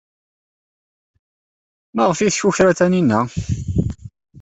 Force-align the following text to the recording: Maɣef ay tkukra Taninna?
Maɣef 1.95 2.19
ay 2.19 2.31
tkukra 2.31 2.71
Taninna? 2.77 3.21